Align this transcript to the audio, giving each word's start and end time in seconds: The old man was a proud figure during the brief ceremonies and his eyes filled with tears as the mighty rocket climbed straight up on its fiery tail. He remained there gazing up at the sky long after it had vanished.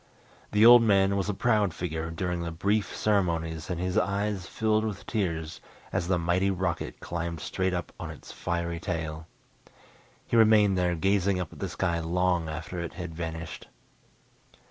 The 0.51 0.65
old 0.65 0.81
man 0.81 1.15
was 1.15 1.29
a 1.29 1.33
proud 1.35 1.75
figure 1.75 2.09
during 2.09 2.41
the 2.41 2.49
brief 2.49 2.95
ceremonies 2.95 3.69
and 3.69 3.79
his 3.79 3.99
eyes 3.99 4.47
filled 4.47 4.83
with 4.83 5.05
tears 5.05 5.61
as 5.93 6.07
the 6.07 6.17
mighty 6.17 6.49
rocket 6.49 6.99
climbed 6.99 7.39
straight 7.39 7.71
up 7.75 7.93
on 7.99 8.09
its 8.09 8.31
fiery 8.31 8.79
tail. 8.79 9.27
He 10.25 10.35
remained 10.35 10.75
there 10.75 10.95
gazing 10.95 11.39
up 11.39 11.53
at 11.53 11.59
the 11.59 11.69
sky 11.69 11.99
long 11.99 12.49
after 12.49 12.79
it 12.79 12.93
had 12.93 13.13
vanished. 13.13 13.67